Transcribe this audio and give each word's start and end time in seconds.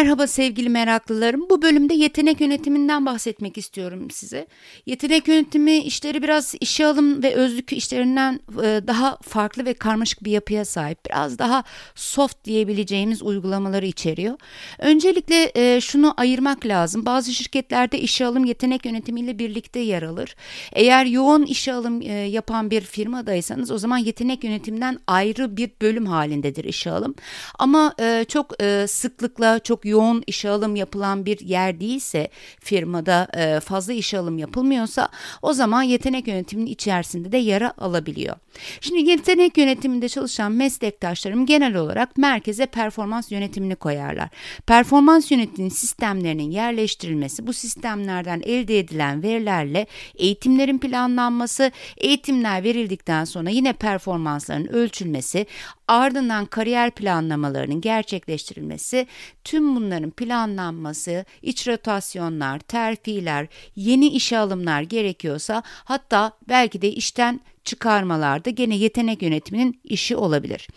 Merhaba 0.00 0.26
sevgili 0.26 0.68
meraklılarım. 0.68 1.50
Bu 1.50 1.62
bölümde 1.62 1.94
yetenek 1.94 2.40
yönetiminden 2.40 3.06
bahsetmek 3.06 3.58
istiyorum 3.58 4.10
size. 4.10 4.46
Yetenek 4.86 5.28
yönetimi 5.28 5.78
işleri 5.78 6.22
biraz 6.22 6.54
işe 6.60 6.86
alım 6.86 7.22
ve 7.22 7.34
özlük 7.34 7.72
işlerinden 7.72 8.40
e, 8.62 8.80
daha 8.86 9.18
farklı 9.22 9.64
ve 9.64 9.74
karmaşık 9.74 10.24
bir 10.24 10.30
yapıya 10.30 10.64
sahip. 10.64 10.98
Biraz 11.06 11.38
daha 11.38 11.64
soft 11.94 12.44
diyebileceğimiz 12.44 13.22
uygulamaları 13.22 13.86
içeriyor. 13.86 14.38
Öncelikle 14.78 15.52
e, 15.54 15.80
şunu 15.80 16.14
ayırmak 16.16 16.66
lazım. 16.66 17.06
Bazı 17.06 17.32
şirketlerde 17.32 18.00
işe 18.00 18.26
alım 18.26 18.44
yetenek 18.44 18.86
yönetimiyle 18.86 19.38
birlikte 19.38 19.80
yer 19.80 20.02
alır. 20.02 20.36
Eğer 20.72 21.04
yoğun 21.06 21.42
işe 21.42 21.72
alım 21.72 22.02
e, 22.02 22.12
yapan 22.12 22.70
bir 22.70 22.80
firmadaysanız 22.80 23.70
o 23.70 23.78
zaman 23.78 23.98
yetenek 23.98 24.44
yönetiminden 24.44 24.98
ayrı 25.06 25.56
bir 25.56 25.70
bölüm 25.82 26.06
halindedir 26.06 26.64
işe 26.64 26.90
alım. 26.90 27.14
Ama 27.58 27.94
çok 28.28 28.54
sıklıkla 28.86 29.58
çok 29.58 29.89
yoğun 29.90 30.22
işe 30.26 30.48
alım 30.48 30.76
yapılan 30.76 31.26
bir 31.26 31.40
yer 31.40 31.80
değilse 31.80 32.28
firmada 32.60 33.28
e, 33.36 33.60
fazla 33.60 33.92
işe 33.92 34.18
alım 34.18 34.38
yapılmıyorsa 34.38 35.08
o 35.42 35.52
zaman 35.52 35.82
yetenek 35.82 36.28
yönetiminin 36.28 36.70
içerisinde 36.70 37.32
de 37.32 37.36
yara 37.36 37.72
alabiliyor. 37.78 38.36
Şimdi 38.80 39.10
yetenek 39.10 39.58
yönetiminde 39.58 40.08
çalışan 40.08 40.52
meslektaşlarım 40.52 41.46
genel 41.46 41.76
olarak 41.76 42.18
merkeze 42.18 42.66
performans 42.66 43.32
yönetimini 43.32 43.76
koyarlar. 43.76 44.28
Performans 44.66 45.30
yönetimi 45.30 45.70
sistemlerinin 45.70 46.50
yerleştirilmesi, 46.50 47.46
bu 47.46 47.52
sistemlerden 47.52 48.42
elde 48.44 48.78
edilen 48.78 49.22
verilerle 49.22 49.86
eğitimlerin 50.14 50.78
planlanması, 50.78 51.72
eğitimler 51.96 52.64
verildikten 52.64 53.24
sonra 53.24 53.50
yine 53.50 53.72
performansların 53.72 54.66
ölçülmesi, 54.66 55.46
ardından 55.88 56.46
kariyer 56.46 56.90
planlamalarının 56.90 57.80
gerçekleştirilmesi, 57.80 59.06
tüm 59.44 59.64
bunların 59.80 60.10
planlanması, 60.10 61.24
iç 61.42 61.68
rotasyonlar, 61.68 62.58
terfiler, 62.58 63.46
yeni 63.76 64.08
işe 64.08 64.38
alımlar 64.38 64.82
gerekiyorsa 64.82 65.62
hatta 65.66 66.32
belki 66.48 66.82
de 66.82 66.92
işten 66.92 67.40
çıkarmalarda 67.64 68.50
gene 68.50 68.76
yetenek 68.76 69.22
yönetiminin 69.22 69.80
işi 69.84 70.16
olabilir. 70.16 70.68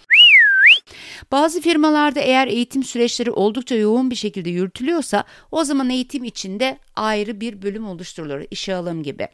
Bazı 1.32 1.62
firmalarda 1.62 2.20
eğer 2.20 2.48
eğitim 2.48 2.84
süreçleri 2.84 3.32
oldukça 3.32 3.76
yoğun 3.76 4.12
bir 4.12 4.16
şekilde 4.16 4.50
yürütülüyorsa 4.50 5.24
o 5.52 5.64
zaman 5.64 5.90
eğitim 5.90 6.24
içinde 6.24 6.78
ayrı 6.96 7.42
bir 7.42 7.62
bölüm 7.62 7.88
oluşturulur 7.88 8.42
işe 8.52 8.76
alım 8.76 9.04
gibi. 9.04 9.28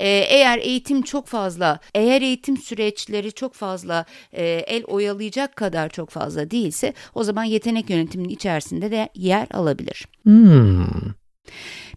Ee, 0.00 0.08
eğer 0.08 0.58
eğitim 0.58 1.02
çok 1.02 1.26
fazla, 1.26 1.80
eğer 1.94 2.22
eğitim 2.22 2.56
süreçleri 2.56 3.32
çok 3.32 3.54
fazla 3.54 4.04
e, 4.32 4.44
el 4.44 4.84
oyalayacak 4.84 5.56
kadar 5.56 5.88
çok 5.88 6.10
fazla 6.10 6.50
değilse 6.50 6.94
o 7.14 7.24
zaman 7.24 7.44
yetenek 7.44 7.90
yönetiminin 7.90 8.28
içerisinde 8.28 8.90
de 8.90 9.08
yer 9.14 9.46
alabilir. 9.50 10.06
Hmm. 10.22 10.86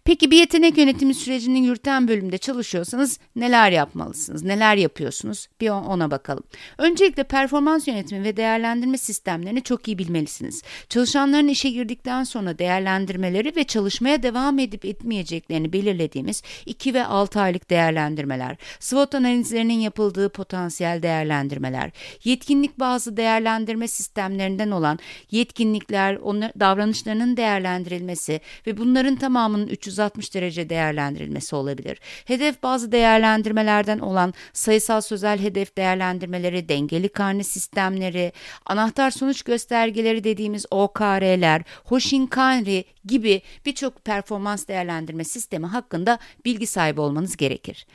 Peki 0.04 0.30
bir 0.30 0.38
yetenek 0.38 0.78
yönetimi 0.78 1.14
sürecinin 1.14 1.62
yürüten 1.62 2.08
bölümde 2.08 2.38
çalışıyorsanız 2.38 3.18
neler 3.36 3.70
yapmalısınız? 3.70 4.42
Neler 4.42 4.76
yapıyorsunuz? 4.76 5.48
Bir 5.60 5.68
ona 5.68 6.10
bakalım. 6.10 6.42
Öncelikle 6.78 7.24
performans 7.24 7.88
yönetimi 7.88 8.24
ve 8.24 8.36
değerlendirme 8.36 8.98
sistemlerini 8.98 9.62
çok 9.62 9.88
iyi 9.88 9.98
bilmelisiniz. 9.98 10.62
Çalışanların 10.88 11.48
işe 11.48 11.70
girdikten 11.70 12.24
sonra 12.24 12.58
değerlendirmeleri 12.58 13.56
ve 13.56 13.64
çalışmaya 13.64 14.22
devam 14.22 14.58
edip 14.58 14.84
etmeyeceklerini 14.84 15.72
belirlediğimiz 15.72 16.42
2 16.66 16.94
ve 16.94 17.04
6 17.04 17.40
aylık 17.40 17.70
değerlendirmeler, 17.70 18.56
SWOT 18.80 19.14
analizlerinin 19.14 19.80
yapıldığı 19.80 20.28
potansiyel 20.28 21.02
değerlendirmeler, 21.02 21.90
yetkinlik 22.24 22.80
bazı 22.80 23.16
değerlendirme 23.16 23.88
sistemlerinden 23.88 24.70
olan 24.70 24.98
yetkinlikler, 25.30 26.18
davranışlarının 26.60 27.36
değerlendirilmesi 27.36 28.40
ve 28.66 28.78
bunların 28.78 29.16
tamamının 29.16 29.66
3 29.66 29.89
360 29.90 30.34
derece 30.34 30.70
değerlendirilmesi 30.70 31.56
olabilir. 31.56 32.00
Hedef 32.24 32.62
bazı 32.62 32.92
değerlendirmelerden 32.92 33.98
olan 33.98 34.34
sayısal 34.52 35.00
sözel 35.00 35.38
hedef 35.38 35.76
değerlendirmeleri, 35.76 36.68
dengeli 36.68 37.08
karne 37.08 37.44
sistemleri, 37.44 38.32
anahtar 38.66 39.10
sonuç 39.10 39.42
göstergeleri 39.42 40.24
dediğimiz 40.24 40.66
OKR'ler, 40.70 41.62
Hoshinkanri 41.84 42.84
gibi 43.04 43.42
birçok 43.66 44.04
performans 44.04 44.68
değerlendirme 44.68 45.24
sistemi 45.24 45.66
hakkında 45.66 46.18
bilgi 46.44 46.66
sahibi 46.66 47.00
olmanız 47.00 47.36
gerekir. 47.36 47.86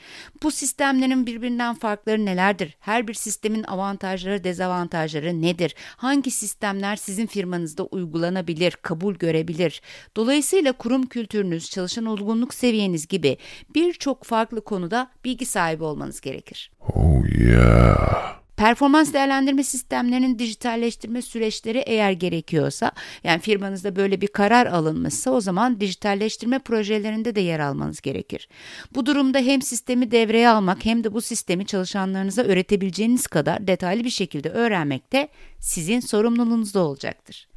Bu 0.43 0.51
sistemlerin 0.51 1.25
birbirinden 1.25 1.75
farkları 1.75 2.25
nelerdir? 2.25 2.77
Her 2.79 3.07
bir 3.07 3.13
sistemin 3.13 3.63
avantajları, 3.63 4.43
dezavantajları 4.43 5.41
nedir? 5.41 5.75
Hangi 5.97 6.31
sistemler 6.31 6.95
sizin 6.95 7.27
firmanızda 7.27 7.83
uygulanabilir, 7.83 8.71
kabul 8.71 9.15
görebilir? 9.15 9.81
Dolayısıyla 10.15 10.73
kurum 10.73 11.05
kültürünüz, 11.05 11.69
çalışan 11.85 12.05
olgunluk 12.05 12.53
seviyeniz 12.53 13.07
gibi 13.07 13.37
birçok 13.75 14.23
farklı 14.23 14.63
konuda 14.63 15.11
bilgi 15.25 15.45
sahibi 15.45 15.83
olmanız 15.83 16.21
gerekir. 16.21 16.71
Oh 16.95 17.25
yeah. 17.39 18.35
Performans 18.57 19.13
değerlendirme 19.13 19.63
sistemlerinin 19.63 20.39
dijitalleştirme 20.39 21.21
süreçleri 21.21 21.77
eğer 21.77 22.11
gerekiyorsa, 22.11 22.91
yani 23.23 23.39
firmanızda 23.39 23.95
böyle 23.95 24.21
bir 24.21 24.27
karar 24.27 24.65
alınmışsa 24.65 25.31
o 25.31 25.41
zaman 25.41 25.79
dijitalleştirme 25.79 26.59
projelerinde 26.59 27.35
de 27.35 27.41
yer 27.41 27.59
almanız 27.59 28.01
gerekir. 28.01 28.47
Bu 28.95 29.05
durumda 29.05 29.39
hem 29.39 29.61
sistemi 29.61 30.11
devreye 30.11 30.49
almak 30.49 30.85
hem 30.85 31.03
de 31.03 31.13
bu 31.13 31.21
sistemi 31.21 31.65
çalışanlarınıza 31.65 32.41
öğretebileceğiniz 32.41 33.27
kadar 33.27 33.67
detaylı 33.67 34.03
bir 34.03 34.09
şekilde 34.09 34.49
öğrenmek 34.49 35.13
de 35.13 35.27
sizin 35.59 35.99
sorumluluğunuzda 35.99 36.79
olacaktır. 36.79 37.47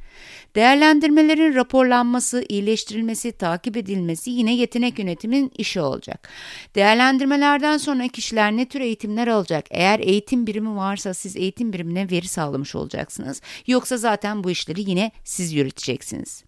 Değerlendirmelerin 0.55 1.55
raporlanması, 1.55 2.45
iyileştirilmesi, 2.49 3.31
takip 3.31 3.77
edilmesi 3.77 4.31
yine 4.31 4.55
yetenek 4.55 4.99
yönetimin 4.99 5.51
işi 5.57 5.81
olacak. 5.81 6.29
Değerlendirmelerden 6.75 7.77
sonra 7.77 8.07
kişiler 8.07 8.51
ne 8.51 8.65
tür 8.65 8.79
eğitimler 8.79 9.27
alacak? 9.27 9.65
Eğer 9.71 9.99
eğitim 9.99 10.47
birimi 10.47 10.75
varsa 10.75 11.13
siz 11.13 11.35
eğitim 11.35 11.73
birimine 11.73 12.09
veri 12.11 12.27
sağlamış 12.27 12.75
olacaksınız. 12.75 13.41
Yoksa 13.67 13.97
zaten 13.97 14.43
bu 14.43 14.51
işleri 14.51 14.89
yine 14.89 15.11
siz 15.23 15.53
yürüteceksiniz. 15.53 16.43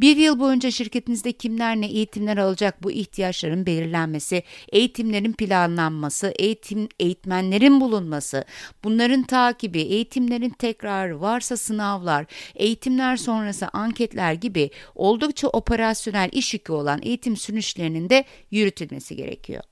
Bir 0.00 0.16
yıl 0.16 0.40
boyunca 0.40 0.70
şirketinizde 0.70 1.32
kimler 1.32 1.76
ne 1.76 1.86
eğitimler 1.86 2.36
alacak 2.36 2.82
bu 2.82 2.92
ihtiyaçların 2.92 3.66
belirlenmesi, 3.66 4.42
eğitimlerin 4.72 5.32
planlanması, 5.32 6.34
eğitim 6.38 6.88
eğitmenlerin 7.00 7.80
bulunması, 7.80 8.44
bunların 8.84 9.22
takibi, 9.22 9.80
eğitimlerin 9.80 10.50
tekrarı, 10.50 11.20
varsa 11.20 11.56
sınavlar, 11.56 12.26
eğitimler 12.54 13.16
sonrası 13.16 13.68
anketler 13.72 14.32
gibi 14.32 14.70
oldukça 14.94 15.48
operasyonel 15.48 16.28
iş 16.32 16.54
yükü 16.54 16.72
olan 16.72 17.00
eğitim 17.02 17.36
süreçlerinin 17.36 18.10
de 18.10 18.24
yürütülmesi 18.50 19.16
gerekiyor. 19.16 19.71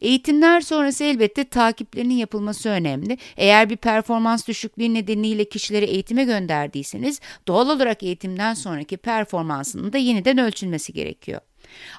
Eğitimler 0.00 0.60
sonrası 0.60 1.04
elbette 1.04 1.44
takiplerinin 1.44 2.14
yapılması 2.14 2.68
önemli. 2.68 3.18
Eğer 3.36 3.70
bir 3.70 3.76
performans 3.76 4.48
düşüklüğü 4.48 4.94
nedeniyle 4.94 5.44
kişileri 5.48 5.84
eğitime 5.84 6.24
gönderdiyseniz 6.24 7.20
doğal 7.48 7.70
olarak 7.70 8.02
eğitimden 8.02 8.54
sonraki 8.54 8.96
performansının 8.96 9.92
da 9.92 9.98
yeniden 9.98 10.38
ölçülmesi 10.38 10.92
gerekiyor. 10.92 11.40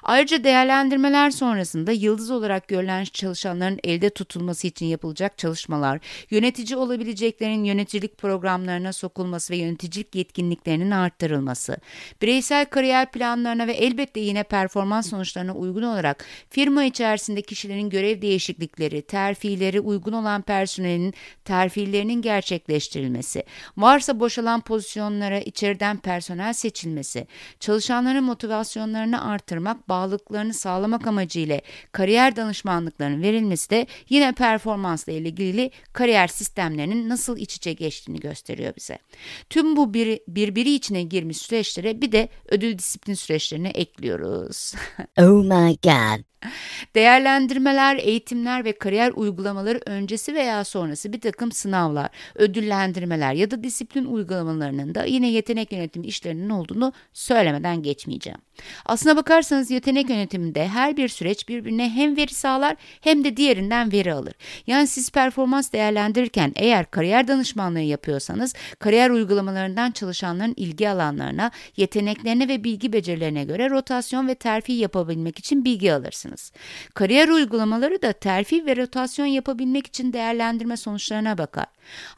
Ayrıca 0.02 0.44
değerlendirmeler 0.44 1.30
sonrasında 1.30 1.92
yıldız 1.92 2.30
olarak 2.30 2.68
görülen 2.68 3.04
çalışanların 3.04 3.78
elde 3.84 4.10
tutulması 4.10 4.66
için 4.66 4.86
yapılacak 4.86 5.38
çalışmalar, 5.38 6.00
yönetici 6.30 6.76
olabileceklerin 6.76 7.64
yöneticilik 7.64 8.18
programlarına 8.18 8.92
sokulması 8.92 9.52
ve 9.52 9.56
yöneticilik 9.56 10.14
yetkinliklerinin 10.14 10.90
arttırılması, 10.90 11.76
bireysel 12.22 12.64
kariyer 12.66 13.10
planlarına 13.10 13.66
ve 13.66 13.72
elbette 13.72 14.20
yine 14.20 14.42
performans 14.42 15.10
sonuçlarına 15.10 15.54
uygun 15.54 15.82
olarak 15.82 16.24
firma 16.50 16.84
içerisinde 16.84 17.42
kişilerin 17.42 17.90
görev 17.90 18.22
değişiklikleri, 18.22 19.02
terfileri 19.02 19.80
uygun 19.80 20.12
olan 20.12 20.42
personelin 20.42 21.14
terfilerinin 21.44 22.22
gerçekleştirilmesi, 22.22 23.44
varsa 23.76 24.20
boşalan 24.20 24.60
pozisyonlara 24.60 25.38
içeriden 25.38 25.96
personel 25.96 26.52
seçilmesi, 26.52 27.26
çalışanların 27.60 28.24
motivasyonlarını 28.24 29.24
artırması, 29.24 29.59
arttırmak, 29.60 29.88
bağlılıklarını 29.88 30.54
sağlamak 30.54 31.06
amacıyla 31.06 31.60
kariyer 31.92 32.36
danışmanlıklarının 32.36 33.22
verilmesi 33.22 33.70
de 33.70 33.86
yine 34.08 34.32
performansla 34.32 35.12
ilgili 35.12 35.70
kariyer 35.92 36.28
sistemlerinin 36.28 37.08
nasıl 37.08 37.38
iç 37.38 37.56
içe 37.56 37.72
geçtiğini 37.72 38.20
gösteriyor 38.20 38.74
bize. 38.76 38.98
Tüm 39.50 39.76
bu 39.76 39.94
bir, 39.94 40.20
birbiri 40.28 40.74
içine 40.74 41.02
girmiş 41.02 41.36
süreçlere 41.36 42.00
bir 42.00 42.12
de 42.12 42.28
ödül 42.48 42.78
disiplin 42.78 43.14
süreçlerini 43.14 43.68
ekliyoruz. 43.68 44.74
oh 45.18 45.44
my 45.44 45.76
god. 45.82 46.29
Değerlendirmeler, 46.94 47.96
eğitimler 47.96 48.64
ve 48.64 48.72
kariyer 48.72 49.12
uygulamaları 49.16 49.80
öncesi 49.86 50.34
veya 50.34 50.64
sonrası 50.64 51.12
bir 51.12 51.20
takım 51.20 51.52
sınavlar, 51.52 52.10
ödüllendirmeler 52.34 53.32
ya 53.32 53.50
da 53.50 53.62
disiplin 53.62 54.04
uygulamalarının 54.04 54.94
da 54.94 55.04
yine 55.04 55.30
yetenek 55.30 55.72
yönetimi 55.72 56.06
işlerinin 56.06 56.50
olduğunu 56.50 56.92
söylemeden 57.12 57.82
geçmeyeceğim. 57.82 58.38
Aslına 58.86 59.16
bakarsanız 59.16 59.70
yetenek 59.70 60.10
yönetiminde 60.10 60.68
her 60.68 60.96
bir 60.96 61.08
süreç 61.08 61.48
birbirine 61.48 61.90
hem 61.90 62.16
veri 62.16 62.34
sağlar 62.34 62.76
hem 63.00 63.24
de 63.24 63.36
diğerinden 63.36 63.92
veri 63.92 64.14
alır. 64.14 64.34
Yani 64.66 64.86
siz 64.86 65.10
performans 65.10 65.72
değerlendirirken 65.72 66.52
eğer 66.56 66.90
kariyer 66.90 67.28
danışmanlığı 67.28 67.80
yapıyorsanız 67.80 68.54
kariyer 68.78 69.10
uygulamalarından 69.10 69.90
çalışanların 69.90 70.54
ilgi 70.56 70.88
alanlarına, 70.88 71.50
yeteneklerine 71.76 72.48
ve 72.48 72.64
bilgi 72.64 72.92
becerilerine 72.92 73.44
göre 73.44 73.70
rotasyon 73.70 74.28
ve 74.28 74.34
terfi 74.34 74.72
yapabilmek 74.72 75.38
için 75.38 75.64
bilgi 75.64 75.92
alırsınız. 75.92 76.29
Kariyer 76.94 77.28
uygulamaları 77.28 78.02
da 78.02 78.12
terfi 78.12 78.66
ve 78.66 78.76
rotasyon 78.76 79.26
yapabilmek 79.26 79.86
için 79.86 80.12
değerlendirme 80.12 80.76
sonuçlarına 80.76 81.38
bakar. 81.38 81.66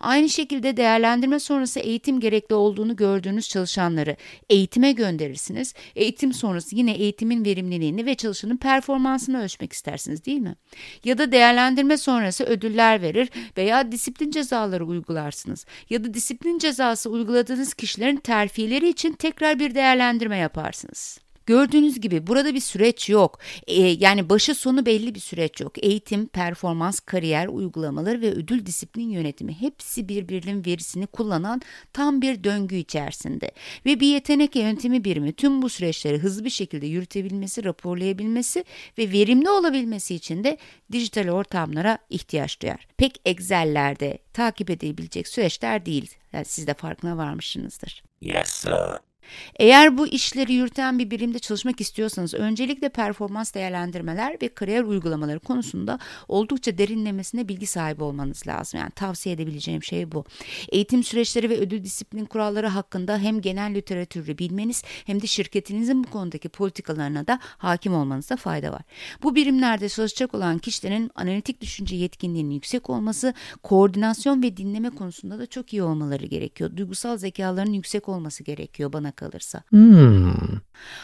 Aynı 0.00 0.28
şekilde 0.28 0.76
değerlendirme 0.76 1.40
sonrası 1.40 1.80
eğitim 1.80 2.20
gerekli 2.20 2.54
olduğunu 2.54 2.96
gördüğünüz 2.96 3.48
çalışanları 3.48 4.16
eğitime 4.50 4.92
gönderirsiniz. 4.92 5.74
Eğitim 5.96 6.32
sonrası 6.32 6.76
yine 6.76 6.92
eğitimin 6.92 7.44
verimliliğini 7.44 8.06
ve 8.06 8.14
çalışanın 8.14 8.56
performansını 8.56 9.42
ölçmek 9.42 9.72
istersiniz 9.72 10.24
değil 10.24 10.40
mi? 10.40 10.54
Ya 11.04 11.18
da 11.18 11.32
değerlendirme 11.32 11.96
sonrası 11.96 12.44
ödüller 12.44 13.02
verir 13.02 13.30
veya 13.56 13.92
disiplin 13.92 14.30
cezaları 14.30 14.86
uygularsınız. 14.86 15.66
Ya 15.90 16.04
da 16.04 16.14
disiplin 16.14 16.58
cezası 16.58 17.10
uyguladığınız 17.10 17.74
kişilerin 17.74 18.16
terfileri 18.16 18.88
için 18.88 19.12
tekrar 19.12 19.58
bir 19.58 19.74
değerlendirme 19.74 20.36
yaparsınız. 20.36 21.21
Gördüğünüz 21.46 22.00
gibi 22.00 22.26
burada 22.26 22.54
bir 22.54 22.60
süreç 22.60 23.08
yok. 23.10 23.38
Ee, 23.66 23.82
yani 23.82 24.28
başı 24.28 24.54
sonu 24.54 24.86
belli 24.86 25.14
bir 25.14 25.20
süreç 25.20 25.60
yok. 25.60 25.84
Eğitim, 25.84 26.26
performans, 26.26 27.00
kariyer 27.00 27.46
uygulamaları 27.46 28.20
ve 28.20 28.30
ödül 28.32 28.66
disiplin 28.66 29.08
yönetimi 29.08 29.60
hepsi 29.60 30.08
birbirinin 30.08 30.64
verisini 30.64 31.06
kullanan 31.06 31.62
tam 31.92 32.22
bir 32.22 32.44
döngü 32.44 32.76
içerisinde. 32.76 33.50
Ve 33.86 34.00
bir 34.00 34.06
yetenek 34.06 34.56
yönetimi 34.56 35.04
birimi 35.04 35.32
tüm 35.32 35.62
bu 35.62 35.68
süreçleri 35.68 36.18
hızlı 36.18 36.44
bir 36.44 36.50
şekilde 36.50 36.86
yürütebilmesi, 36.86 37.64
raporlayabilmesi 37.64 38.64
ve 38.98 39.12
verimli 39.12 39.50
olabilmesi 39.50 40.14
için 40.14 40.44
de 40.44 40.58
dijital 40.92 41.28
ortamlara 41.28 41.98
ihtiyaç 42.10 42.62
duyar. 42.62 42.88
Pek 42.96 43.20
Excel'lerde 43.24 44.18
takip 44.32 44.70
edebilecek 44.70 45.28
süreçler 45.28 45.86
değil. 45.86 46.14
Yani 46.32 46.44
siz 46.44 46.66
de 46.66 46.74
farkına 46.74 47.16
varmışsınızdır. 47.16 48.02
Yes, 48.20 48.48
sir. 48.48 49.11
Eğer 49.58 49.98
bu 49.98 50.06
işleri 50.06 50.52
yürüten 50.52 50.98
bir 50.98 51.10
birimde 51.10 51.38
çalışmak 51.38 51.80
istiyorsanız 51.80 52.34
öncelikle 52.34 52.88
performans 52.88 53.54
değerlendirmeler 53.54 54.36
ve 54.42 54.48
kariyer 54.48 54.82
uygulamaları 54.84 55.40
konusunda 55.40 55.98
oldukça 56.28 56.78
derinlemesine 56.78 57.48
bilgi 57.48 57.66
sahibi 57.66 58.04
olmanız 58.04 58.46
lazım. 58.46 58.80
Yani 58.80 58.90
tavsiye 58.90 59.34
edebileceğim 59.34 59.82
şey 59.82 60.12
bu. 60.12 60.24
Eğitim 60.68 61.04
süreçleri 61.04 61.50
ve 61.50 61.58
ödül 61.58 61.84
disiplin 61.84 62.24
kuralları 62.24 62.66
hakkında 62.66 63.18
hem 63.18 63.40
genel 63.40 63.74
literatürü 63.74 64.38
bilmeniz 64.38 64.82
hem 65.06 65.22
de 65.22 65.26
şirketinizin 65.26 66.04
bu 66.04 66.10
konudaki 66.10 66.48
politikalarına 66.48 67.26
da 67.26 67.38
hakim 67.42 67.94
olmanızda 67.94 68.36
fayda 68.36 68.72
var. 68.72 68.82
Bu 69.22 69.34
birimlerde 69.34 69.88
çalışacak 69.88 70.34
olan 70.34 70.58
kişilerin 70.58 71.10
analitik 71.14 71.60
düşünce 71.60 71.96
yetkinliğinin 71.96 72.50
yüksek 72.50 72.90
olması, 72.90 73.34
koordinasyon 73.62 74.42
ve 74.42 74.56
dinleme 74.56 74.90
konusunda 74.90 75.38
da 75.38 75.46
çok 75.46 75.72
iyi 75.72 75.82
olmaları 75.82 76.26
gerekiyor. 76.26 76.76
Duygusal 76.76 77.16
zekalarının 77.16 77.72
yüksek 77.72 78.08
olması 78.08 78.44
gerekiyor 78.44 78.92
bana 79.12 79.30
kalırsa. 79.30 79.62
Hmm. 79.70 80.60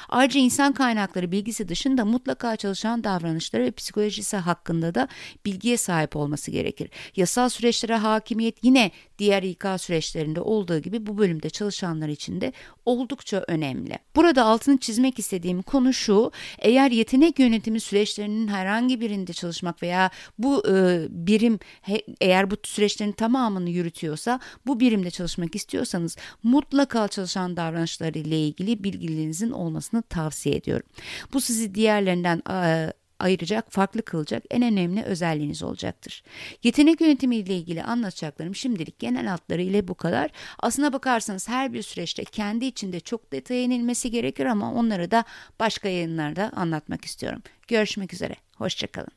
Ayrıca 0.08 0.40
insan 0.40 0.72
kaynakları 0.72 1.32
bilgisi 1.32 1.69
dışında 1.69 2.05
mutlaka 2.05 2.56
çalışan 2.56 3.05
davranışları 3.05 3.62
ve 3.62 3.70
psikolojisi 3.70 4.37
hakkında 4.37 4.94
da 4.94 5.08
bilgiye 5.46 5.76
sahip 5.76 6.16
olması 6.16 6.50
gerekir. 6.50 6.90
Yasal 7.16 7.49
süreçlere 7.49 7.96
hakimiyet 7.96 8.64
yine 8.64 8.90
diğer 9.19 9.43
İK 9.43 9.65
süreçlerinde 9.79 10.41
olduğu 10.41 10.79
gibi 10.79 11.06
bu 11.06 11.19
bölümde 11.19 11.50
çalışanlar 11.50 12.09
için 12.09 12.41
de 12.41 12.53
oldukça 12.87 13.44
önemli. 13.49 13.99
Burada 14.17 14.44
altını 14.44 14.79
çizmek 14.79 15.19
istediğim 15.19 15.62
konu 15.62 15.93
şu, 15.93 16.32
eğer 16.59 16.91
yetenek 16.91 17.38
yönetimi 17.38 17.81
süreçlerinin 17.81 18.49
herhangi 18.49 19.00
birinde 19.00 19.32
çalışmak 19.32 19.82
veya 19.82 20.11
bu 20.38 20.62
e, 20.69 21.06
birim 21.11 21.59
he, 21.82 22.03
eğer 22.20 22.50
bu 22.50 22.55
süreçlerin 22.62 23.12
tamamını 23.12 23.70
yürütüyorsa 23.70 24.41
bu 24.67 24.81
birimde 24.81 25.11
çalışmak 25.11 25.55
istiyorsanız 25.55 26.17
mutlaka 26.43 27.09
çalışan 27.09 27.56
davranışları 27.56 28.19
ile 28.19 28.41
ilgili 28.41 28.85
bilgilerinizin 28.85 29.50
olmasını 29.50 30.03
tavsiye 30.03 30.56
ediyorum. 30.56 30.87
Bu 31.32 31.41
sizi 31.41 31.75
diğerlerinden 31.75 32.43
e, 32.50 32.93
ayıracak, 33.19 33.73
farklı 33.73 34.03
kılacak 34.03 34.43
en 34.50 34.62
önemli 34.62 35.03
özelliğiniz 35.03 35.62
olacaktır. 35.62 36.23
Yetenek 36.62 37.00
yönetimi 37.00 37.37
ile 37.37 37.56
ilgili 37.56 37.82
anlatacaklarım 37.82 38.55
şimdilik 38.55 38.99
genel 38.99 39.26
hatları 39.26 39.62
ile 39.62 39.88
bu 39.88 39.94
kadar. 39.94 40.31
Aslına 40.59 40.93
bakarsanız 40.93 41.49
her 41.49 41.73
bir 41.73 41.82
süreçte 41.82 42.25
kendi 42.25 42.65
içinde 42.65 43.00
çok 43.00 43.32
detaya 43.32 43.62
inilmesi 43.62 44.11
gerekir 44.11 44.47
ama 44.47 44.73
onları 44.73 45.11
da 45.11 45.25
başka 45.61 45.88
yayınlarda 45.88 46.53
anlatmak 46.56 47.05
istiyorum. 47.05 47.43
Görüşmek 47.69 48.15
üzere, 48.15 48.35
hoşçakalın. 48.56 49.11